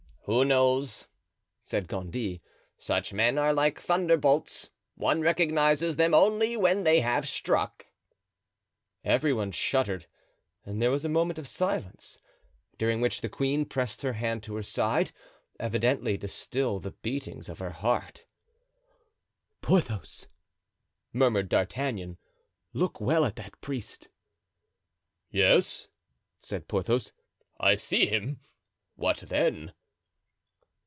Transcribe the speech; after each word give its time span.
"Who 0.25 0.45
knows?" 0.45 1.07
said 1.63 1.87
Gondy; 1.89 2.41
"such 2.77 3.11
men 3.11 3.37
are 3.39 3.51
like 3.51 3.81
thunderbolts—one 3.81 5.19
recognizes 5.19 5.95
them 5.97 6.13
only 6.13 6.55
when 6.55 6.83
they 6.85 7.01
have 7.01 7.27
struck." 7.27 7.87
Every 9.03 9.33
one 9.33 9.51
shuddered 9.51 10.05
and 10.63 10.79
there 10.81 10.91
was 10.91 11.03
a 11.03 11.09
moment 11.09 11.37
of 11.39 11.47
silence, 11.49 12.19
during 12.77 13.01
which 13.01 13.19
the 13.21 13.27
queen 13.29 13.65
pressed 13.65 14.03
her 14.03 14.13
hand 14.13 14.41
to 14.43 14.55
her 14.55 14.63
side, 14.63 15.11
evidently 15.59 16.17
to 16.19 16.27
still 16.29 16.79
the 16.79 16.91
beatings 16.91 17.49
of 17.49 17.57
her 17.59 17.71
heart. 17.71 18.25
("Porthos," 19.61 20.27
murmured 21.11 21.49
D'Artagnan, 21.49 22.17
"look 22.73 23.01
well 23.01 23.25
at 23.25 23.35
that 23.37 23.59
priest." 23.59 24.07
"Yes," 25.29 25.87
said 26.39 26.67
Porthos, 26.69 27.11
"I 27.59 27.73
see 27.75 28.05
him. 28.05 28.39
What 28.95 29.17
then?" 29.17 29.73